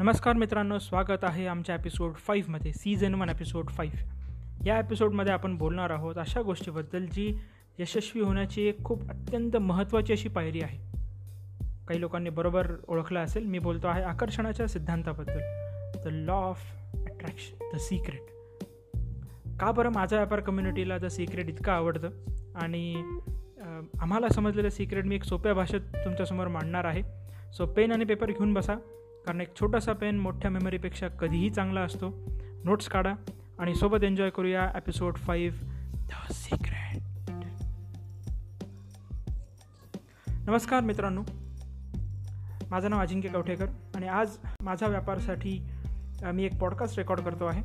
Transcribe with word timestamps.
नमस्कार 0.00 0.32
मित्रांनो 0.32 0.78
स्वागत 0.78 1.24
आहे 1.24 1.46
आमच्या 1.46 1.74
एपिसोड 1.74 2.14
फाईव्हमध्ये 2.14 2.72
सीझन 2.72 3.14
वन 3.14 3.28
एपिसोड 3.28 3.70
फाईव्ह 3.70 4.66
या 4.66 4.78
एपिसोडमध्ये 4.78 5.32
आपण 5.32 5.56
बोलणार 5.56 5.90
आहोत 5.90 6.18
अशा 6.18 6.42
गोष्टीबद्दल 6.42 7.06
जी 7.06 7.36
यशस्वी 7.78 8.22
होण्याची 8.22 8.62
एक 8.62 8.84
खूप 8.84 9.02
अत्यंत 9.10 9.56
महत्त्वाची 9.56 10.12
अशी 10.12 10.28
पायरी 10.28 10.60
आहे. 10.60 10.78
काही 11.88 12.00
लोकांनी 12.00 12.30
बरोबर 12.30 12.72
ओळखलं 12.88 13.20
असेल 13.20 13.44
मी 13.44 13.58
बोलतो 13.58 13.88
आहे 13.88 14.02
आकर्षणाच्या 14.02 14.66
सिद्धांताबद्दल. 14.66 15.40
The 16.04 16.06
law 16.06 16.34
of 16.34 16.60
attraction 16.94 17.68
the 17.74 17.76
secret 17.76 18.22
का 19.60 19.70
बरं 19.72 19.90
माझ्या 19.90 20.18
व्यापार 20.18 20.40
कम्युनिटीला 20.40 20.98
द 20.98 21.06
सिक्रेट 21.06 21.48
इतकं 21.48 21.72
आवडतं? 21.72 22.10
आणि 22.54 22.94
आम्हाला 24.00 24.28
समजलेलं 24.28 24.68
सिक्रेट 24.68 25.04
मी 25.04 25.14
एक 25.14 25.24
सोप्या 25.24 25.54
भाषेत 25.54 25.80
तुमच्यासमोर 25.80 26.48
मांडणार 26.48 26.84
आहे. 26.84 27.02
सो 27.52 27.66
पेन 27.66 27.92
आणि 27.92 28.04
पेपर 28.04 28.30
घेऊन 28.30 28.54
बसा. 28.54 28.74
कारण 29.26 29.40
एक 29.40 29.54
छोटासा 29.60 29.92
पेन 29.92 30.18
मोठ्या 30.18 30.50
मेमरीपेक्षा 30.50 31.08
कधीही 31.08 31.50
चांगला 31.50 31.80
असतो. 31.80 32.08
नोट्स 32.64 32.88
काढा 32.88 33.12
आणि 33.58 33.74
सोबत 33.74 34.04
एन्जॉय 34.04 34.30
करूया 34.30 34.70
एपिसोड 34.76 35.16
फाईव्ह 35.16 35.58
द 36.08 36.32
सिक्रेट 36.32 37.02
नमस्कार 40.48 40.80
मित्रांनो. 40.80 41.22
माझं 42.70 42.90
नाव 42.90 43.00
अजिंक्य 43.00 43.28
कवठेकर 43.28 43.66
आणि 43.94 44.08
आज 44.08 44.36
माझ्या 44.62 44.88
व्यापारासाठी 44.88 45.58
मी 46.34 46.44
एक 46.44 46.58
पॉडकास्ट 46.58 46.98
रेकॉर्ड 46.98 47.20
करतो 47.20 47.44
आहे. 47.44 47.62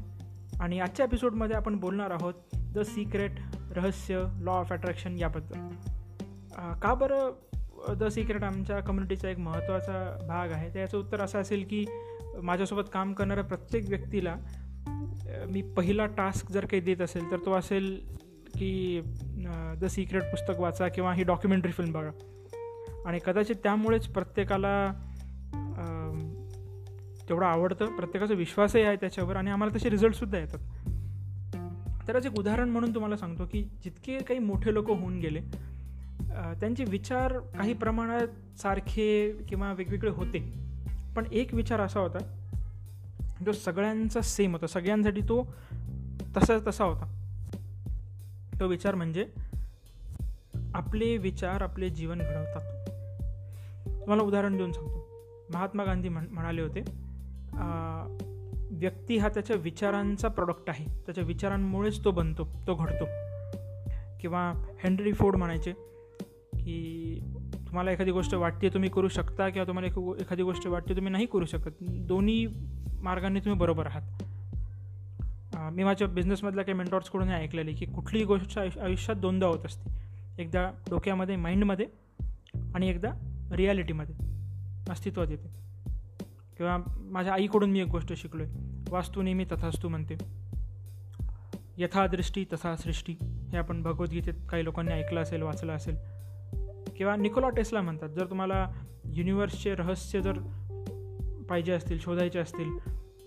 आणि 0.59 0.79
आजच्या 0.79 1.05
एपिसोडमध्ये 1.05 1.55
आपण 1.55 1.75
बोलणार 1.75 2.11
आहोत 2.11 2.33
द 2.55 2.79
सिक्रेट 2.79 3.31
रहस्य 3.75 4.23
लॉ 4.41 4.51
ऑफ 4.51 4.73
अट्रॅक्शन 4.73 5.17
याबद्दल. 5.17 5.57
का 6.79 6.93
बरं 6.93 7.31
द 7.93 8.03
सिक्रेट 8.03 8.43
आमच्या 8.43 8.79
कम्युनिटीचा 8.79 9.29
एक 9.29 9.39
महत्त्वाचा 9.39 10.25
भाग 10.27 10.51
आहे. 10.51 10.69
त्याचं 10.69 10.97
उत्तर 10.97 11.21
असं 11.21 11.39
असेल 11.39 11.65
की 11.69 11.85
माझ्यासोबत 12.43 12.89
काम 12.93 13.13
करणाऱ्या 13.13 13.43
प्रत्येक 13.43 13.89
व्यक्तीला 13.89 14.35
मी 15.51 15.61
पहिला 15.61 16.05
टास्क 16.05 16.51
जर 16.51 16.65
काही 16.65 16.81
देत 16.81 17.01
असेल 17.01 17.31
तर 17.31 17.37
तो 17.45 17.53
असेल 17.53 18.01
की 18.55 19.01
द 19.77 19.85
सिक्रेट 19.85 20.21
पुस्तक 20.21 20.59
वाचा 20.59 20.87
किंवा 20.87 21.13
ही 21.13 21.23
डॉक्युमेंटरी 21.23 21.71
फिल्म 21.71 21.91
बघा. 21.91 22.11
आणि 23.05 23.19
कदाचित 23.25 23.55
त्यामुळेच 23.63 24.07
प्रत्येकाला 24.07 24.91
तेवढं 27.29 27.45
आवडतं 27.45 27.85
प्रत्येकाचा 27.85 28.33
विश्वासही 28.33 28.83
आहे 28.83 28.95
त्याच्यावर 28.95 29.35
आणि 29.35 29.51
आम्हाला 29.51 29.77
तसे 29.77 29.89
रिझल्टसुद्धा 29.89 30.37
येतात. 30.37 30.59
तर 32.07 32.15
एक 32.15 32.39
उदाहरण 32.39 32.69
म्हणून 32.69 32.93
तुम्हाला 32.95 33.17
सांगतो 33.17 33.45
की 33.45 33.61
जितके 33.83 34.17
काही 34.17 34.39
मोठे 34.39 34.73
लोक 34.73 34.89
होऊन 34.89 35.19
गेले 35.19 35.41
त्यांचे 36.59 36.83
विचार 36.83 37.37
काही 37.37 37.73
प्रमाणात 37.73 38.59
सारखे 38.59 39.31
किंवा 39.49 39.73
वेगवेगळे 39.73 40.09
होते. 40.09 40.39
पण 41.15 41.25
एक 41.31 41.53
विचार 41.53 41.79
असा 41.79 41.99
होता 41.99 42.17
जो 43.45 43.51
सगळ्यांचा 43.51 44.21
सेम 44.21 44.51
होता. 44.51 44.67
सगळ्यांसाठी 44.67 45.21
तो 45.21 45.55
तसा 46.37 46.57
तसा 46.67 46.83
होता. 46.83 47.05
तो 48.59 48.67
विचार 48.67 48.95
म्हणजे 48.95 49.25
आपले 50.73 51.17
विचार 51.17 51.61
आपले 51.61 51.89
जीवन 51.89 52.17
घडवतात. 52.17 52.89
तुम्हाला 53.87 54.23
उदाहरण 54.23 54.57
देऊन 54.57 54.71
सांगतो. 54.71 55.03
महात्मा 55.53 55.83
गांधी 55.83 56.09
म्हण 56.09 56.25
म्हणाले 56.31 56.61
होते 56.61 56.81
व्यक्ती 58.71 59.17
हा 59.17 59.29
त्याच्या 59.29 59.55
विचारांचा 59.55 60.27
प्रॉडक्ट 60.27 60.69
आहे. 60.69 60.85
त्याच्या 61.05 61.23
विचारांमुळेच 61.23 62.03
तो 62.03 62.11
बनतो 62.11 62.47
तो 62.67 62.75
घडतो. 62.75 63.05
किंवा 64.21 64.51
हेनरी 64.83 65.13
फोर्ड 65.13 65.35
म्हणायचे 65.35 65.73
की 66.65 67.19
तुम्हाला 67.55 67.91
एखादी 67.91 68.11
गोष्ट 68.11 68.33
वाटते 68.33 68.69
तुम्ही 68.69 68.89
करू 68.89 69.07
शकता 69.07 69.49
किंवा 69.49 69.67
तुम्हाला 69.67 69.87
एक 69.87 70.21
एखादी 70.21 70.43
गोष्ट 70.43 70.67
वाटते 70.67 70.95
तुम्ही 70.95 71.11
नाही 71.11 71.25
करू 71.25 71.45
शकत. 71.45 71.71
दोन्ही 71.81 72.47
मार्गाने 73.01 73.39
तुम्ही 73.39 73.59
बरोबर 73.59 73.85
आहात. 73.85 74.23
मी 75.73 75.83
माझ्या 75.83 76.07
बिझनेसमधल्या 76.07 76.63
काही 76.65 76.77
मेंटॉर्सकडून 76.77 77.27
हे 77.27 77.35
ऐकलेले 77.35 77.73
की 77.73 77.85
कुठलीही 77.85 78.25
गोष्ट 78.25 78.59
आयुष्यात 78.59 79.15
दोनदा 79.15 79.47
होत 79.47 79.65
असते. 79.65 79.91
एकदा 80.41 80.69
डोक्यामध्ये 80.89 81.35
माइंडमध्ये 81.35 81.85
आणि 82.75 82.89
एकदा 82.89 83.11
रियालिटीमध्ये 83.51 84.15
अस्तित्वात 84.89 85.27
येते. 85.29 85.47
किंवा 86.57 86.77
माझ्या 86.99 87.33
आईकडून 87.33 87.71
मी 87.71 87.79
एक 87.79 87.87
गोष्ट 87.87 88.13
शिकलो 88.13 88.43
आहे 88.43 88.53
वास्तू 88.89 89.21
नेहमी 89.21 89.45
तथास्तू 89.45 89.89
म्हणते. 89.89 90.15
यथादृष्टी 91.77 92.45
तथा 92.53 92.75
सृष्टी 92.75 93.15
हे 93.51 93.57
आपण 93.57 93.81
भगवद्गीतेत 93.81 94.33
काही 94.49 94.63
लोकांनी 94.63 94.91
ऐकलं 94.91 95.21
असेल 95.21 95.41
वाचलं 95.41 95.73
असेल. 95.73 95.95
किंवा 96.97 97.15
निकोला 97.15 97.49
टेस्ला 97.49 97.81
म्हणतात. 97.81 98.09
जर 98.09 98.25
तुम्हाला 98.25 98.71
युनिवर्सचे 99.05 99.75
रहस्य 99.75 100.21
जर 100.21 100.33
पाहिजे 101.49 101.71
असतील 101.71 101.99
शोधायचे 101.99 102.39
असतील 102.39 102.77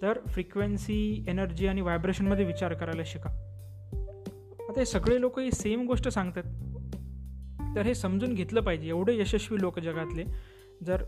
तर 0.02 0.18
फ्रिक्वेन्सी 0.28 1.24
एनर्जी 1.28 1.66
आणि 1.66 1.80
व्हायब्रेशनमध्ये 1.80 2.44
विचार 2.44 2.74
करायला 2.74 3.02
शिका. 3.06 3.30
आता 4.68 4.80
हे 4.80 4.84
सगळे 4.84 5.20
लोक 5.20 5.38
ही 5.38 5.52
सेम 5.52 5.86
गोष्ट 5.86 6.08
सांगतात. 6.08 6.42
तर 7.76 7.82
हे 7.82 7.94
समजून 7.94 8.34
घेतलं 8.34 8.60
पाहिजे. 8.60 8.88
एवढे 8.88 9.16
यशस्वी 9.16 9.60
लोक 9.60 9.78
जगातले 9.78 10.24
जर 10.86 11.04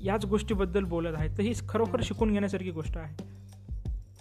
याच 0.00 0.24
गोष्टीबद्दल 0.24 0.84
बोलत 0.84 1.14
आहेत 1.16 1.30
तर 1.30 1.42
ही 1.42 1.52
खरोखर 1.68 2.00
शिकून 2.02 2.32
घेण्यासारखी 2.32 2.70
गोष्ट 2.70 2.98
आहे. 2.98 3.16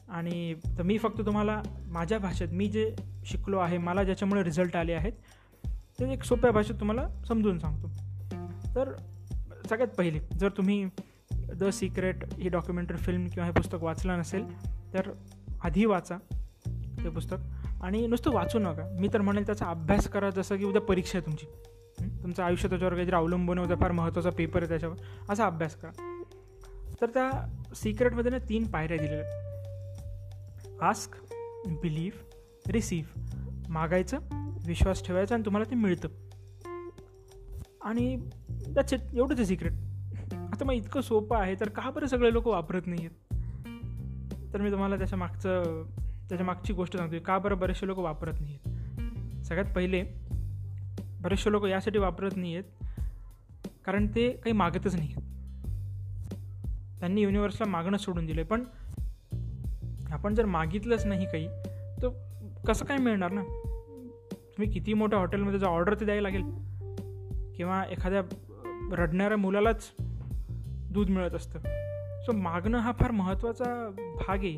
आणि 0.10 0.56
तर 0.78 0.82
मी 0.82 0.98
फक्त 0.98 1.22
तुम्हाला 1.26 1.62
माझ्या 1.88 2.20
भाषेत 2.20 2.48
मी 2.52 2.68
जे 2.68 2.96
शिकलो 3.26 3.58
आहे 3.58 3.78
मला 3.78 4.04
ज्याच्यामुळे 4.04 4.44
रिझल्ट 4.44 4.76
आले 4.76 4.94
आहेत 4.94 5.14
ते 6.00 6.14
एक 6.14 6.24
सोप्या 6.24 6.52
भाषेत 6.52 6.76
तुम्हाला 6.80 7.08
समजून 7.28 7.60
सांगतो. 7.60 7.88
तर 8.76 8.96
सगळ्यात 9.70 9.88
पहिले 9.88 10.20
जर 10.40 10.50
तुम्ही 10.50 10.90
द 11.50 11.64
सिक्रेट 11.64 12.34
ही 12.34 12.50
डॉक्युमेंटरी 12.50 12.98
फिल्म 12.98 13.28
किंवा 13.28 13.46
हे 13.46 13.52
पुस्तक 13.52 13.78
वाचलं 13.82 14.20
नसेल 14.20 14.68
तर 14.94 15.12
आधी 15.64 15.86
वाचा 15.86 16.18
ते 17.04 17.10
पुस्तक. 17.10 17.38
आणि 17.82 18.08
नुसतं 18.08 18.32
वाचू 18.32 18.60
नका. 18.60 18.98
मी 19.00 19.08
तर 19.14 19.22
म्हणेल 19.22 19.46
त्याचा 19.46 19.66
अभ्यास 19.66 20.08
करा 20.08 20.30
जसं 20.30 20.58
की 20.58 20.66
उद्या 20.66 20.82
परीक्षा 20.82 21.20
आहे 21.20 21.26
तुमची. 21.26 21.46
तुमचं 22.24 22.44
आयुष्य 22.44 22.70
त्याच्यावर 22.70 22.94
काहीतरी 22.94 23.16
अवलंबून 23.16 23.58
होतं 23.58 23.76
फार 23.76 23.92
महत्त्वाचा 23.92 24.30
पेपर 24.30 24.60
आहे 24.60 24.68
त्याच्यावर. 24.68 24.96
असा 25.30 25.46
अभ्यास 25.46 25.76
करा. 25.76 26.24
तर 27.02 27.06
त्या 27.06 27.60
सिक्रेटमध्ये 27.76 28.32
ना 28.32 28.38
तीन 28.38 28.68
पायऱ्या 28.68 28.98
दिलेल्या 28.98 29.26
आहेत. 29.26 29.44
आस्क 30.82 31.34
बिलीव्ह 31.68 32.40
रिसीव्ह 32.72 33.22
मागायचं 33.70 34.18
विश्वास 34.68 35.06
ठेवायचा 35.06 35.36
आणि 35.36 35.46
तुम्हाला 35.46 35.70
ते 35.70 35.76
मिळतं. 35.76 36.08
आणि 37.82 38.16
दॅट्स 38.68 38.94
इट 38.94 39.00
एवढंच 39.14 39.38
आहे 39.38 39.46
सिक्रेट 39.46 39.74
आता 40.34 40.66
मग 40.66 40.74
इतकं 40.74 41.02
सोपं 41.02 41.38
आहे 41.38 41.56
तर 41.60 41.70
का 41.70 41.90
बरं 41.90 42.06
सगळे 42.06 42.34
लोक 42.34 42.48
वापरत 42.48 42.88
नाही 42.88 43.06
आहेत 43.06 44.54
तर 44.54 44.62
मी 44.62 44.72
तुम्हाला 44.72 44.98
त्याच्या 44.98 45.18
मागचं 45.18 45.84
त्याच्या 46.30 46.46
मागची 46.46 46.74
गोष्ट 46.74 46.98
सांगतो 46.98 47.20
का 47.26 47.38
बरं 47.38 47.58
बरेचसे 47.60 47.88
लोक 47.88 47.98
वापरत 47.98 48.34
नाही 48.42 48.56
आहेत 48.56 49.46
सगळ्यात 49.46 49.74
पहिले 49.76 50.04
बरेचसे 51.22 51.52
लोक 51.52 51.66
यासाठी 51.66 52.00
वापरत 52.00 52.38
नाही 52.38 52.56
आहेत 52.56 52.94
कारण 53.86 54.08
ते 54.08 54.30
काही 54.30 54.52
मागतच 54.52 54.96
नाही 54.96 55.14
आहेत 55.14 55.30
त्यांनी 57.00 57.22
युनिव्हर्सला 57.22 57.70
मागणं 57.70 57.98
सोडून 57.98 58.26
दिलं 58.26 58.44
पण 58.44 58.64
आपण 60.12 60.36
जर 60.36 60.46
मागितलंच 60.46 61.06
नाही 61.06 61.26
काही 61.26 61.48
तर 62.02 62.10
कसं 62.68 62.86
काय 62.86 62.98
मिळणार 62.98 63.32
ना? 63.32 63.42
तुम्ही 64.58 64.72
किती 64.72 64.94
मोठ्या 64.94 65.20
हॉटेलमध्ये 65.20 65.60
जर 65.60 65.68
ऑर्डर 65.68 65.94
ते 66.00 66.06
द्यायला 66.06 66.30
लागेल? 66.30 66.44
किंवा 67.56 67.84
एखाद्या 67.84 68.22
रडणाऱ्या 68.92 69.38
मुलालाच 69.38 69.92
दूध 70.92 71.10
मिळत 71.10 71.32
असतं. 71.32 71.60
सो 72.26 72.32
मागणं 72.32 72.78
हा 72.78 72.92
फार 72.92 73.12
महत्त्वाचा 73.12 73.90
भाग 74.16 74.38
आहे. 74.38 74.58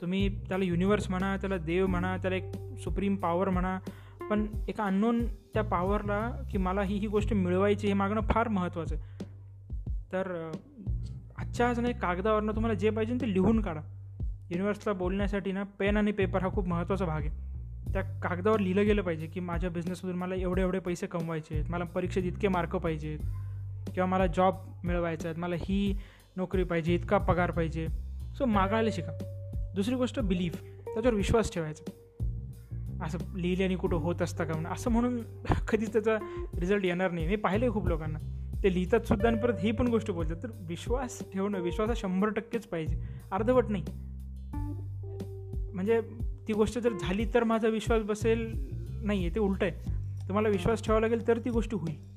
तुम्ही 0.00 0.28
त्याला 0.48 0.64
युनिवर्स 0.64 1.10
म्हणा 1.10 1.36
त्याला 1.36 1.56
देव 1.56 1.86
म्हणा 1.86 2.16
त्याला 2.16 2.36
एक 2.36 2.44
सुप्रीम 2.78 3.16
पॉवर 3.16 3.48
म्हणा 3.48 3.78
पण 4.30 4.46
एका 4.68 4.84
अननोन 4.84 5.26
त्या 5.26 5.62
पॉवरला 5.62 6.30
की 6.50 6.58
मला 6.58 6.82
ही 6.82 6.96
ही 6.96 7.06
गोष्ट 7.06 7.32
मिळवायची 7.32 7.86
हे 7.86 7.92
मागणं 7.92 8.20
फार 8.20 8.48
महत्त्वाचं 8.48 8.96
आहे. 8.96 9.24
तर 10.12 10.52
आजच्या 11.38 11.68
आज 11.68 11.80
नाही 11.80 11.94
कागदावरनं 11.94 12.52
तुम्हाला 12.52 12.74
जे 12.74 12.90
पाहिजे 12.90 13.14
ते 13.20 13.34
लिहून 13.34 13.60
काढा. 13.60 13.80
युनिवर्सला 14.50 14.92
बोलण्यासाठी 14.92 15.52
ना 15.52 15.62
पेन 15.62 15.96
आणि 15.96 16.12
पेपर 16.12 16.42
हा 16.42 16.48
खूप 16.48 16.68
महत्त्वाचा 16.68 17.04
भाग 17.04 17.20
आहे. 17.20 17.51
त्या 17.92 18.02
कागदावर 18.02 18.60
लिहिलं 18.60 18.84
गेलं 18.84 19.02
पाहिजे 19.02 19.26
की 19.26 19.40
माझ्या 19.40 19.70
बिझनेसमधून 19.70 20.18
मला 20.18 20.34
एवढे 20.34 20.62
एवढे 20.62 20.78
पैसे 20.78 21.06
कमवायचे 21.06 21.54
आहेत 21.54 21.70
मला 21.70 21.84
परीक्षेत 21.84 22.22
इतके 22.22 22.48
मार्क 22.48 22.76
पाहिजेत 22.76 23.18
किंवा 23.94 24.06
मला 24.06 24.26
जॉब 24.26 24.54
मिळवायचा 24.84 25.28
आहेत 25.28 25.40
मला 25.40 25.56
ही 25.58 25.98
नोकरी 26.36 26.64
पाहिजे 26.64 26.94
इतका 26.94 27.18
पगार 27.18 27.50
पाहिजे. 27.50 27.86
सो 28.38 28.46
मागायला 28.46 28.90
शिका. 28.92 29.12
दुसरी 29.74 29.94
गोष्ट 29.94 30.20
बिलीफ 30.20 30.62
त्याच्यावर 30.62 31.14
विश्वास 31.14 31.52
ठेवायचा. 31.52 31.90
असं 33.04 33.18
लिहिल्याने 33.36 33.76
कुठं 33.76 33.96
होत 33.96 34.22
असतं 34.22 34.44
का 34.44 34.52
म्हणून. 34.52 34.72
असं 34.72 34.90
म्हणून 34.90 35.22
कधीच 35.68 35.92
त्याचा 35.92 36.18
रिझल्ट 36.58 36.84
येणार 36.84 37.10
नाही. 37.10 37.26
मी 37.26 37.36
पाहिलं 37.36 37.64
आहे 37.64 37.72
खूप 37.72 37.88
लोकांना. 37.88 38.18
ते 38.62 38.74
लिहितात 38.74 39.00
सुद्धा 39.00 39.28
आणि 39.28 39.38
परत 39.38 39.54
ही 39.60 39.72
पण 39.72 39.88
गोष्ट 39.88 40.10
बोलतात. 40.10 40.36
तर 40.42 40.48
विश्वास 40.60 41.22
ठेवणं 41.32 41.60
विश्वास 41.60 41.88
हा 41.88 41.94
शंभर 41.96 42.28
टक्केच 42.28 42.66
पाहिजे. 42.66 43.02
अर्धवट 43.32 43.64
नाही. 43.68 43.84
म्हणजे 45.72 46.00
ती 46.48 46.52
गोष्ट 46.52 46.78
जर 46.78 46.92
झाली 47.00 47.24
तर 47.34 47.44
माझा 47.44 47.68
विश्वास 47.68 48.02
बसेल 48.02 48.68
नाही 49.02 49.20
आहे 49.20 49.34
ते 49.34 49.40
उलट 49.40 49.62
आहे. 49.62 49.70
तुम्हाला 50.28 50.48
विश्वास 50.48 50.84
ठेवावा 50.84 51.00
लागेल 51.00 51.28
तर 51.28 51.38
ती 51.38 51.50
गोष्ट 51.50 51.74
होईल. 51.74 52.12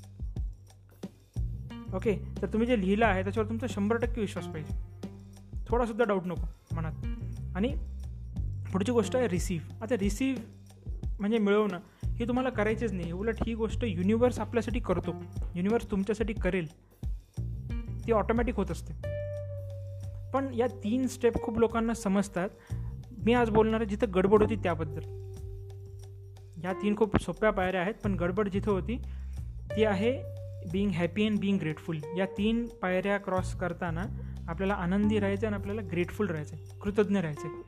ओके 1.95 2.27
तर 2.41 2.47
तुम्ही 2.47 2.67
जे 2.67 2.81
लिहिलं 2.81 3.05
आहे 3.05 3.23
त्याच्यावर 3.23 3.49
तुमचा 3.49 3.67
शंभर 3.69 3.95
टक्के 3.95 4.21
विश्वास 4.21 4.45
पाहिजे. 4.45 4.73
थोडासुद्धा 5.67 6.05
डाऊट 6.05 6.21
नको 6.25 6.75
मनात. 6.75 6.93
आणि 7.55 7.77
पुढची 8.71 8.91
गोष्ट 8.91 9.15
आहे 9.15 9.27
रिसीव्ह 9.27 9.83
आता 9.83 9.95
रिसीव्ह 9.97 10.41
म्हणजे 11.19 11.37
मिळवणं 11.37 11.79
हे 12.03 12.27
तुम्हाला 12.27 12.49
करायचेच 12.49 12.93
नाही. 12.93 13.11
उलट 13.11 13.35
ही 13.47 13.53
गोष्ट 13.53 13.83
युनिवर्स 13.83 14.39
आपल्यासाठी 14.39 14.79
करतो. 14.79 15.15
युनिवर्स 15.55 15.91
तुमच्यासाठी 15.91 16.33
करेल. 16.33 16.67
ती 18.07 18.11
ऑटोमॅटिक 18.11 18.55
होत 18.55 18.71
असते. 18.71 18.93
पण 20.33 20.53
या 20.53 20.67
तीन 20.67 21.07
स्टेप 21.07 21.33
खूप 21.43 21.59
लोकांना 21.59 21.93
समजतात. 21.93 22.49
मी 23.25 23.33
आज 23.33 23.49
बोलणार 23.49 23.81
आहे 23.81 23.89
जिथं 23.89 24.07
गडबड 24.15 24.41
होती 24.41 24.55
त्याबद्दल. 24.55 25.01
या 26.63 26.73
तीन 26.73 26.95
खूप 26.95 27.17
सोप्या 27.17 27.51
पायऱ्या 27.51 27.81
आहेत 27.81 27.93
पण 28.03 28.13
गडबड 28.13 28.49
जिथं 28.49 28.71
होती 28.71 28.97
ती 29.75 29.83
आहे 29.83 30.11
being 30.71 30.91
happy 30.91 31.25
and 31.27 31.39
being 31.39 31.57
grateful 31.59 31.99
या 32.17 32.25
तीन 32.25 32.65
पायऱ्या 32.81 33.17
क्रॉस 33.17 33.53
करताना 33.55 34.03
आपल्याला 34.47 34.73
आनंदी 34.73 35.19
राहायचं 35.19 35.47
आणि 35.47 35.55
आपल्याला 35.55 35.81
ग्रेटफुल 35.91 36.27
राहायचं 36.27 36.55
आहे 36.55 36.79
कृतज्ञ 36.79 37.19
राहायचं 37.19 37.47
आहे 37.47 37.63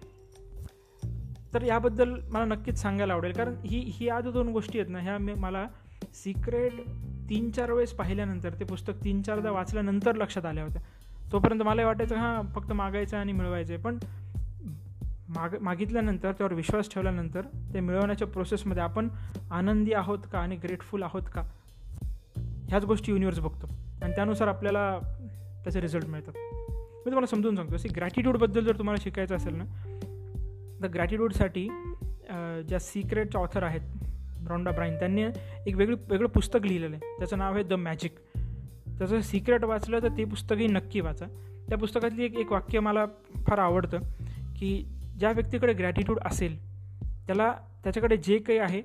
तर 1.53 1.61
याबद्दल 1.61 2.13
मला 2.29 2.45
नक्कीच 2.45 2.81
सांगायला 2.81 3.13
आवडेल 3.13 3.31
कारण 3.31 3.55
ही 3.65 3.79
ही 3.79 4.09
आज 4.09 4.27
दोन 4.27 4.47
गोष्टी 4.47 4.79
आहेत 4.79 4.91
ना 4.91 4.99
ह्या 4.99 5.17
मी 5.17 5.33
मला 5.33 5.67
सिक्रेट 6.13 6.73
तीन 7.29 7.51
चार 7.51 7.71
वेळेस 7.71 7.91
पाहिल्यानंतर 7.91 8.53
ते 8.59 8.65
पुस्तक 8.65 9.03
तीन 9.03 9.21
चारदा 9.21 9.51
वाचल्यानंतर 9.51 10.15
लक्षात 10.15 10.45
आल्या 10.45 10.63
होत्या. 10.63 10.81
तोपर्यंत 11.31 11.61
मला 11.61 11.85
वाटायचं 11.85 12.15
हां 12.15 12.41
फक्त 12.55 12.73
मागायचं 12.73 13.17
आणि 13.17 13.31
मिळवायचं 13.31 13.73
आहे 13.73 13.81
पण 13.81 13.97
माग 15.29 15.55
मागितल्यानंतर 15.61 16.31
त्यावर 16.31 16.53
विश्वास 16.53 16.89
ठेवल्यानंतर 16.93 17.45
ते 17.73 17.79
मिळवण्याच्या 17.79 18.27
प्रोसेसमध्ये 18.27 18.83
आपण 18.83 19.07
आनंदी 19.51 19.93
आहोत 19.93 20.19
का 20.31 20.39
आणि 20.39 20.55
ग्रेटफुल 20.55 21.03
आहोत 21.03 21.21
का? 21.33 21.41
ह्याच 22.69 22.85
गोष्टी 22.85 23.11
युनिवर्स 23.11 23.39
बघतो. 23.39 23.67
आणि 24.01 24.13
त्यानुसार 24.15 24.47
आपल्याला 24.47 24.99
त्याचे 25.63 25.81
रिझल्ट 25.81 26.05
मिळतात. 26.05 26.33
मी 26.33 27.11
तुम्हाला 27.11 27.25
समजून 27.25 27.55
सांगतो. 27.55 27.75
असे 27.75 27.89
ग्रॅटिट्यूडबद्दल 27.95 28.65
जर 28.65 28.77
तुम्हाला 28.77 29.01
शिकायचं 29.03 29.35
असेल 29.35 29.55
ना 29.55 29.63
तर 30.81 30.87
ग्रॅटिट्यूडसाठी 30.87 31.67
ज्या 32.67 32.79
सिक्रेटच्या 32.79 33.41
ऑथर 33.41 33.63
आहेत 33.63 34.47
रॉन्डा 34.49 34.71
ब्राईन 34.71 34.95
त्यांनी 34.95 35.23
एक 35.67 35.75
वेगळी 35.75 35.95
वेगळं 36.09 36.27
पुस्तक 36.27 36.65
लिहिलेलं 36.65 36.95
आहे. 36.95 37.17
त्याचं 37.19 37.37
नाव 37.37 37.53
आहे 37.53 37.63
द 37.63 37.73
मॅजिक 37.73 38.15
त्याचं 38.97 39.21
सिक्रेट 39.21 39.63
वाचलं 39.63 40.01
तर 40.01 40.09
ते 40.17 40.25
पुस्तकही 40.25 40.67
नक्की 40.67 40.99
वाचा. 40.99 41.25
त्या 41.69 41.77
पुस्तकातली 41.77 42.23
एक 42.25 42.35
एक 42.35 42.51
वाक्य 42.51 42.79
मला 42.79 43.05
फार 43.47 43.57
आवडतं 43.57 43.99
की 44.57 44.85
ज्या 45.19 45.31
व्यक्तीकडे 45.31 45.73
ग्रॅटिट्यूड 45.73 46.19
असेल 46.25 46.57
त्याला 47.27 47.53
त्याच्याकडे 47.83 48.17
जे 48.17 48.37
काही 48.37 48.59
आहे 48.59 48.81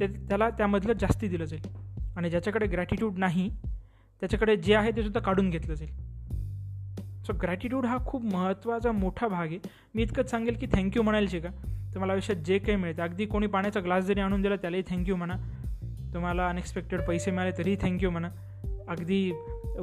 ते 0.00 0.06
त्याला 0.06 0.50
त्यामधलं 0.50 0.92
जास्ती 0.92 1.28
दिलं 1.28 1.44
जाईल. 1.44 1.62
आणि 2.16 2.30
ज्याच्याकडे 2.30 2.66
ग्रॅटिट्यूड 2.66 3.18
नाही 3.18 3.50
त्याच्याकडे 4.20 4.56
जे 4.56 4.74
आहे 4.74 4.90
ते 4.90 5.02
सुद्धा 5.02 5.20
काढून 5.20 5.50
घेतलं 5.50 5.74
जाईल. 5.74 5.90
सो 7.24 7.32
ग्रॅटिट्यूड 7.42 7.86
हा 7.86 7.98
खूप 8.06 8.24
महत्त्वाचा 8.24 8.92
मोठा 8.92 9.28
भाग 9.28 9.46
आहे. 9.46 9.58
मी 9.94 10.02
इतकंच 10.02 10.30
सांगेल 10.30 10.56
की 10.56 10.66
थँक्यू 10.66 11.02
म्हणायला 11.02 11.26
शिका 11.30 11.48
तुम्हाला 11.94 12.12
आयुष्यात 12.12 12.38
जे 12.38 12.58
काही 12.58 12.76
मिळतं. 12.76 13.02
अगदी 13.02 13.26
कोणी 13.26 13.46
पाण्याचा 13.46 13.80
ग्लास 13.80 14.04
जरी 14.04 14.20
आणून 14.20 14.42
दिला 14.42 14.56
त्यालाही 14.56 14.82
थँक्यू 14.88 15.16
म्हणा. 15.16 15.36
तुम्हाला 16.14 16.48
अनएक्सपेक्टेड 16.48 17.00
पैसे 17.00 17.30
मिळाले 17.30 17.58
तरीही 17.58 17.76
थँक्यू 17.82 18.10
म्हणा. 18.10 18.28
अगदी 18.88 19.30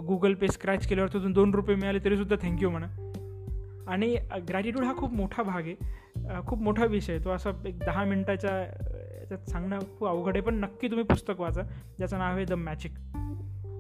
गुगल 0.07 0.33
पे 0.33 0.47
स्क्रॅच 0.47 0.87
केल्यावर 0.87 1.13
तिथून 1.13 1.31
दोन 1.31 1.53
रुपये 1.53 1.75
मिळाले 1.75 1.99
तरीसुद्धा 1.99 2.35
थँक्यू 2.41 2.69
म्हणा. 2.69 2.87
आणि 3.87 4.15
ग्रॅटिट्यूड 4.47 4.85
हा 4.85 4.93
खूप 4.95 5.13
मोठा 5.13 5.43
भाग 5.43 5.61
आहे. 5.61 5.75
खूप 6.47 6.61
मोठा 6.61 6.85
विषय 6.85 7.19
तो 7.19 7.29
असा 7.29 7.49
एक 7.65 7.79
दहा 7.79 8.03
मिनटाच्या 8.03 8.57
याच्यात 8.59 9.49
सांगणं 9.49 9.79
खूप 9.79 10.07
अवघड 10.07 10.35
आहे 10.35 10.41
पण 10.41 10.55
नक्की 10.55 10.87
तुम्ही 10.87 11.05
पुस्तक 11.05 11.39
वाचा. 11.39 11.61
ज्याचं 11.97 12.17
नाव 12.17 12.35
आहे 12.35 12.45
द 12.45 12.53
मॅजिक 12.53 12.91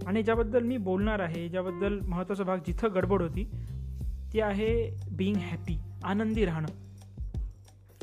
आणि 0.07 0.23
ज्याबद्दल 0.23 0.63
मी 0.63 0.77
बोलणार 0.77 1.19
आहे 1.19 1.47
ज्याबद्दल 1.49 1.99
महत्त्वाचा 1.99 2.43
भाग 2.43 2.57
जिथं 2.57 2.93
गडबड 2.95 3.21
होती 3.21 3.49
ती 4.33 4.39
आहे 4.39 4.71
बिईंग 5.11 5.37
हॅपी 5.37 5.77
आनंदी 6.03 6.45
राहणं. 6.45 6.67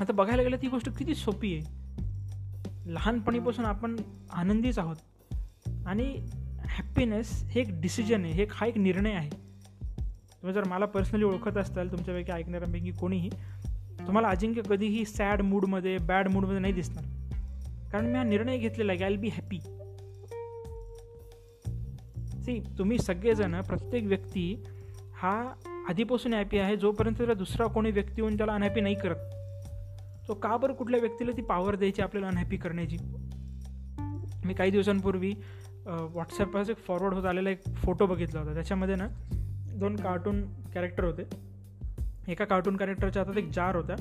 आता 0.00 0.12
बघायला 0.12 0.42
गेलं 0.42 0.56
ती 0.56 0.68
गोष्ट 0.68 0.88
किती 0.98 1.14
सोपी 1.14 1.54
आहे. 1.54 2.92
लहानपणीपासून 2.92 3.64
आपण 3.64 3.96
आनंदीच 4.32 4.78
आहोत. 4.78 4.96
आणि 5.86 6.04
हॅप्पीनेस 6.68 7.42
हे 7.44 7.60
एक 7.60 7.80
डिसिजन 7.80 8.24
आहे 8.24 8.32
हे 8.32 8.46
हा 8.52 8.66
एक 8.66 8.78
निर्णय 8.78 9.12
आहे. 9.12 9.30
तुम्ही 10.42 10.54
जर 10.54 10.68
मला 10.68 10.86
पर्सनली 10.86 11.24
ओळखत 11.24 11.56
असताल 11.56 11.90
तुमच्यापैकी 11.92 12.32
ऐकणाऱ्यांपैकी 12.32 12.90
कोणीही 12.90 13.30
तुम्हाला 13.98 14.28
अजिंक्य 14.28 14.62
कधीही 14.68 15.04
सॅड 15.04 15.42
मूडमध्ये 15.42 15.96
बॅड 15.98 16.28
मूडमध्ये 16.28 16.58
नाही 16.58 16.72
दिसणार. 16.72 17.04
कारण 17.92 18.06
मी 18.06 18.18
हा 18.18 18.22
निर्णय 18.24 18.58
घेतलेला 18.58 18.92
आहे 18.92 19.04
आय 19.04 19.16
बी 19.16 19.28
हॅपी 19.28 19.58
सी 22.44 22.58
तुम्ही 22.78 22.98
सगळेजण 22.98 23.60
प्रत्येक 23.60 24.04
व्यक्ती 24.04 24.62
हा 25.14 25.32
आधीपासून 25.88 26.34
हॅपी 26.34 26.58
आहे 26.58 26.76
जोपर्यंत 26.76 27.16
त्याला 27.16 27.34
दुसरा 27.34 27.66
कोणी 27.66 27.90
व्यक्ती 27.90 28.20
होऊन 28.20 28.36
त्याला 28.36 28.54
अनहॅपी 28.54 28.80
नाही 28.80 28.94
करत. 28.94 29.16
तो 30.28 30.34
का 30.34 30.56
बरं 30.56 30.72
कुठल्या 30.72 31.00
व्यक्तीला 31.00 31.32
ती 31.36 31.42
पॉवर 31.42 31.76
द्यायची 31.76 32.02
आपल्याला 32.02 32.28
अनहॅपी 32.28 32.56
करण्याची? 32.56 32.96
मी 34.44 34.54
काही 34.54 34.70
दिवसांपूर्वी 34.70 35.32
व्हॉट्सॲपवर 35.86 36.70
एक 36.70 36.78
फॉरवर्ड 36.78 37.14
होत 37.14 37.24
आलेला 37.24 37.50
एक 37.50 37.64
फोटो 37.76 38.06
बघितला 38.06 38.40
होता. 38.40 38.54
त्याच्यामध्ये 38.54 38.94
ना 38.94 39.08
दोन 39.80 39.96
कार्टून 39.96 40.42
कॅरेक्टर 40.74 41.04
होते. 41.04 41.22
एका 42.28 42.44
कार्टून 42.44 42.76
कॅरेक्टरच्या 42.76 43.22
हातात 43.22 43.38
एक 43.38 43.50
जार 43.50 43.76
होता 43.76 43.92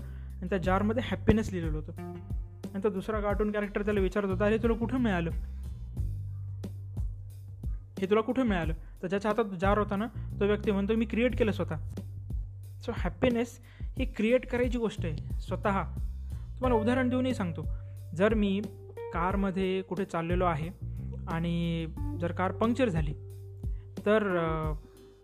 आणि 0.41 0.49
त्या 0.49 0.57
जारमध्ये 0.57 1.03
हॅपीनेस 1.05 1.51
लिहिलेलं 1.51 1.77
होतं. 1.77 1.91
आणि 2.73 2.83
तो 2.83 2.89
दुसरा 2.89 3.19
कार्टून 3.19 3.51
कॅरेक्टर 3.51 3.81
त्याला 3.81 3.99
विचारत 3.99 4.25
होता 4.25 4.45
अरे 4.45 4.57
तुला 4.57 4.73
कुठं 4.73 4.97
मिळालं? 4.97 5.29
हे 7.99 8.09
तुला 8.09 8.21
कुठं 8.21 8.43
मिळालं? 8.43 8.73
तर 9.03 9.07
ज्याच्या 9.07 9.31
हातात 9.31 9.57
जार 9.57 9.77
होता 9.77 9.95
ना 9.95 10.05
तो 10.39 10.45
व्यक्ती 10.45 10.71
म्हणतो 10.71 10.95
मी 10.95 11.05
क्रिएट 11.05 11.37
केलं 11.37 11.51
स्वतः. 11.51 11.75
सो 12.81 12.91
हॅपीनेस 12.95 13.59
ही 13.81 14.05
क्रिएट 14.05 14.45
करायची 14.45 14.77
गोष्ट 14.77 15.05
आहे 15.05 15.39
स्वतः. 15.39 15.83
तुम्हाला 16.31 16.75
उदाहरण 16.75 17.09
देऊनही 17.09 17.33
सांगतो. 17.33 17.67
जर 18.15 18.33
मी 18.33 18.61
कारमध्ये 19.13 19.81
कुठे 19.81 20.05
चाललेलो 20.05 20.45
आहे 20.45 20.69
आणि 21.27 21.87
जर 22.21 22.31
कार 22.31 22.51
पंक्चर 22.51 22.89
झाली 22.89 23.13
तर 24.05 24.19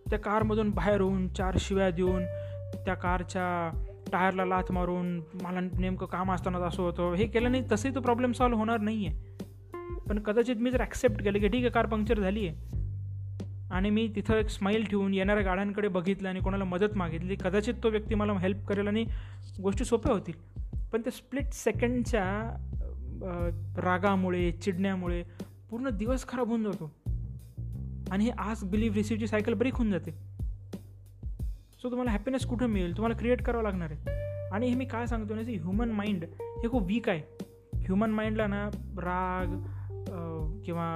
त्या 0.10 0.19
कारमधून 0.19 0.69
बाहेर 0.69 1.02
होऊन 1.02 1.28
चार 1.28 1.56
शिव्या 1.60 1.90
देऊन 1.92 2.25
त्या 2.86 2.94
कारच्या 2.94 3.69
टायरला 4.12 4.46
लाथ 4.46 4.72
मारून 4.72 5.16
मला 5.42 5.60
नेमकं 5.60 6.06
काम 6.06 6.31
असताना 6.31 6.57
असं 6.68 6.84
होतं. 6.84 7.13
हे 7.13 7.25
केलं 7.28 7.52
नाही 7.52 7.63
तसंही 7.72 7.96
तो 7.96 8.02
प्रॉब्लेम 8.02 8.31
सॉल्व्ह 8.31 8.60
होणार 8.60 8.80
नाही 8.80 9.06
आहे 9.07 9.34
पण 10.07 10.19
कदाचित 10.19 10.56
मी 10.56 10.72
जर 10.72 10.81
ॲक्सेप्ट 10.81 11.24
केलं 11.24 11.40
की 11.40 11.48
ठीक 11.48 11.62
आहे 11.62 11.69
कार 11.69 11.86
पंक्चर 11.86 12.19
झाली 12.19 12.48
आहे 12.48 12.74
आणि 13.74 13.90
मी 13.90 14.07
तिथं 14.16 14.35
एक 14.35 14.50
स्माईल 14.50 14.85
ठेवून 14.85 15.14
येणाऱ्या 15.14 15.44
गाड्यांकडे 15.44 15.88
बघितलं 15.88 16.30
आणि 16.30 16.40
कोणाला 16.40 16.64
मदत 16.64 16.97
मागितली 16.97 17.35
कदाचित 17.35 17.74
तो 17.83 17.90
व्यक्ती 17.90 18.16
मला 18.16 18.33
हेल्प 18.33 18.66
करेल 18.68 18.88
आणि 18.88 19.06
गोष्टी 19.62 19.85
सोप्या 19.85 20.14
होतील. 20.14 20.33
पण 20.92 21.02
त्या 21.02 21.12
स्प्लिट 21.12 21.54
सेकंडच्या 21.54 22.26
रागामुळे 23.83 24.52
चिडण्यामुळे 24.52 25.21
पूर्ण 25.69 25.90
दिवस 25.90 26.28
खराब 26.28 26.47
होऊन 26.47 26.64
जातो. 26.64 26.92
आणि 28.12 28.24
हे 28.26 28.31
आज 28.38 28.64
बिलीव्ह 28.64 28.95
रिसिव्हची 28.95 29.28
सायकल 29.28 29.54
ब्रेक 29.54 29.76
होऊन 29.76 29.92
जाते. 29.92 30.12
सो 31.81 31.90
तुम्हाला 31.90 32.12
हॅपीनेस 32.12 32.45
कुठं 32.45 32.68
मिळेल? 32.68 32.95
तुम्हाला 32.97 33.18
क्रिएट 33.18 33.42
करावं 33.44 33.64
लागणार 33.64 33.92
आहे. 33.92 34.24
आणि 34.54 34.68
हे 34.69 34.76
मी 34.76 34.85
काय 34.85 35.07
सांगतो 35.07 35.35
ना 35.35 35.42
ह्युमन 35.42 35.92
माइंड 35.92 36.24
हे 36.42 36.69
खूप 36.69 36.83
वीक 36.88 37.09
आहे. 37.09 37.21
ह्युमन 37.76 38.12
माइंडला 38.12 38.47
ना 38.47 38.69
राग 38.97 39.56
किंवा 40.66 40.88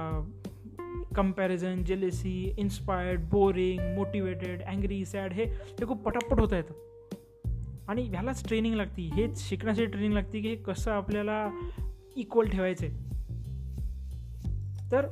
comparison 1.16 1.82
jealousy 1.84 2.32
inspired 2.58 3.20
boring 3.30 3.80
motivated 3.96 4.62
angry 4.62 5.04
sad 5.04 5.32
हे 5.32 5.44
हे 5.44 5.86
खूप 5.86 6.02
पटापट 6.02 6.40
होत 6.40 6.52
आहेत 6.52 6.64
आणि 7.88 8.02
ह्यालाच 8.02 8.46
ट्रेनिंग 8.48 8.74
लागते. 8.74 9.02
हेच 9.14 9.38
शिकण्यासाठी 9.48 9.86
ट्रेनिंग 9.86 10.12
लागते 10.14 10.40
की 10.40 10.48
हे 10.48 10.56
कसं 10.56 10.90
आपल्याला 10.90 11.44
इक्वल 12.16 12.48
ठेवायचं 12.48 12.86
आहे 12.86 13.08
तर 14.92 15.06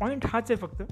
पॉईंट 0.00 0.26
हाच 0.26 0.50
आहे 0.50 0.56
फक्त 0.56 0.82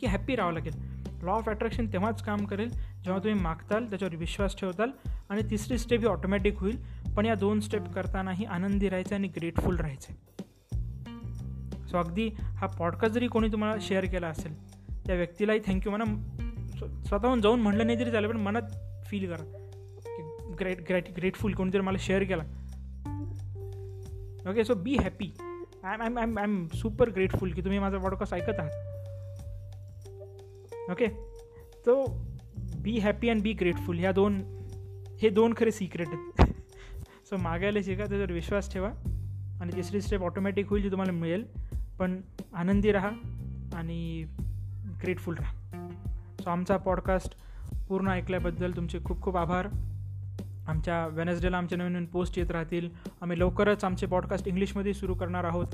की 0.00 0.06
हॅप्पी 0.06 0.36
राहावं 0.36 0.54
लागेल. 0.54 0.74
लॉ 1.22 1.32
ऑफ 1.32 1.48
अट्रॅक्शन 1.48 1.86
तेव्हाच 1.86 2.22
काम 2.22 2.44
करेल 2.44 2.70
जेव्हा 2.70 3.18
तुम्ही 3.18 3.40
मागताल 3.40 3.84
त्याच्यावर 3.84 4.16
विश्वास 4.16 4.56
ठेवताल 4.56 4.90
आणि 5.28 5.42
तिसरी 5.50 5.78
स्टेप 5.78 6.00
ही 6.00 6.06
ऑटोमॅटिक 6.06 6.58
होईल. 6.58 6.76
पण 7.16 7.26
या 7.26 7.34
दोन 7.34 7.60
स्टेप 7.60 7.88
करतानाही 7.94 8.44
आनंदी 8.44 8.88
राहायचं 8.88 9.14
आणि 9.14 9.28
ग्रेटफुल 9.28 9.76
राहायचं. 9.76 10.12
सो 11.86 11.98
अगदी 11.98 12.28
हा 12.40 12.66
पॉडकास्ट 12.66 13.14
जरी 13.14 13.26
कोणी 13.26 13.48
तुम्हाला 13.48 13.74
शेअर 13.80 14.04
केला 14.04 14.28
असेल 14.28 14.54
त्या 15.06 15.16
व्यक्तीलाही 15.16 15.60
थँक्यू 15.66 15.92
म्हणा 15.92 16.04
स्वतःहून 17.04 17.40
जाऊन 17.40 17.60
म्हणलं 17.60 17.86
नाही 17.86 18.00
तरी 18.00 18.10
चालेल 18.10 18.30
पण 18.30 18.36
मनात 18.36 18.62
फील 19.06 19.32
करा 19.32 19.44
की 20.06 20.22
ग्रेट 20.60 20.80
ग्रेट 20.80 21.04
ग्रेटफुल 21.16 21.54
कोणीतरी 21.54 21.80
मला 21.80 21.98
शेअर 22.00 22.22
केला. 22.22 22.42
Okay 24.50 24.64
so 24.64 24.74
be 24.74 24.96
happy 24.96 25.32
I 25.84 26.06
am 26.06 26.18
I 26.18 26.24
I 26.24 26.42
am 26.42 26.66
super 26.68 27.10
grateful 27.10 27.52
की 27.52 27.60
तुम्ही 27.60 27.78
माझा 27.78 27.98
पॉडकास्ट 27.98 28.34
ऐकत 28.34 28.54
आहात. 28.58 28.70
Okay 30.90 31.06
to 31.86 32.04
be 32.82 32.98
happy 32.98 33.28
and 33.28 33.42
be 33.42 33.52
grateful 33.52 33.98
ह्या 33.98 34.12
दोन 34.12 34.42
हे 35.22 35.28
दोन 35.28 35.54
खरे 35.56 35.70
सिक्रेट 35.70 36.08
आहेत. 36.08 36.52
सो 37.26 37.36
मागायला 37.36 37.78
शिका 37.82 37.98
त्याच्यावर 37.98 38.32
विश्वास 38.32 38.72
ठेवा. 38.72 38.90
आणि 39.60 39.76
तिसरी 39.76 40.00
स्टेप 40.00 40.20
ऑटोमॅटिक 40.20 40.68
होईल 40.68 40.82
जी 40.82 40.90
तुम्हाला 40.90 41.12
मिळेल. 41.12 41.44
पण 41.98 42.20
आनंदी 42.54 42.92
राहा 42.92 43.10
आणि 43.74 44.26
ग्रेटफुल 45.02 45.34
राहा. 45.34 45.52
सो 46.40 46.50
आमचा 46.50 46.76
पॉडकास्ट 46.76 47.36
पूर्ण 47.88 48.08
ऐकल्याबद्दल 48.08 48.72
तुमचे 48.72 48.98
खूप 49.04 49.22
खूप 49.22 49.36
आभार. 49.36 49.68
आमच्या 50.68 51.06
वेनसडेला 51.06 51.58
आमच्या 51.58 51.78
नवीन 51.78 51.92
नवीन 51.92 52.06
पोस्ट 52.06 52.38
येत 52.38 52.50
राहतील. 52.50 52.88
आम्ही 53.20 53.40
लवकरच 53.40 53.84
आमचे 53.84 54.06
पॉडकास्ट 54.06 54.48
इंग्लिशमध्ये 54.48 54.94
सुरू 54.94 55.14
करणार 55.14 55.44
आहोत. 55.44 55.66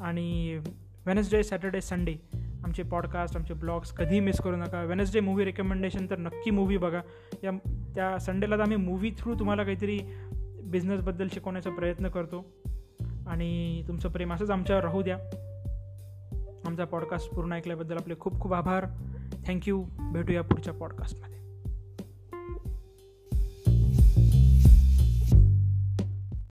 आणि 0.00 0.58
वेनसडे 1.06 1.44
सॅटर्डे 1.44 1.80
संडे 1.80 2.14
आमचे 2.64 2.82
पॉडकास्ट 2.82 3.36
आमचे 3.36 3.54
ब्लॉग्स 3.54 3.92
कधीही 3.92 4.20
मिस 4.20 4.40
करू 4.40 4.56
नका. 4.56 4.82
वेनसडे 4.82 5.20
मूवी 5.20 5.44
रेकमेंडेशन 5.44 6.06
तर 6.10 6.18
नक्की 6.18 6.50
मूवी 6.50 6.76
बघा. 6.76 7.00
या 7.44 7.50
त्या 7.94 8.18
संडेला 8.18 8.56
तर 8.56 8.60
आम्ही 8.60 8.76
मूवी 8.76 9.10
थ्रू 9.18 9.34
तुम्हाला 9.34 9.64
काहीतरी 9.64 10.00
बिझनेसबद्दल 10.64 11.28
शिकवण्याचा 11.32 11.70
प्रयत्न 11.70 12.08
करतो. 12.08 12.52
आणि 13.26 13.84
तुमचं 13.88 14.08
प्रेम 14.08 14.32
असंच 14.32 14.50
आमच्यावर 14.50 14.82
राहू 14.82 15.02
द्या. 15.02 15.16
आमचा 16.66 16.84
पॉडकास्ट 16.84 17.30
पूर्ण 17.30 17.52
ऐकल्याबद्दल 17.52 17.96
आपले 17.96 18.14
खूप 18.20 18.40
खूप 18.40 18.54
आभार 18.54 18.86
थँक्यू 19.46 19.84
भेटूया 20.12 20.42
पुढच्या 20.42 20.74
पॉडकास्टमध्ये 20.74 21.43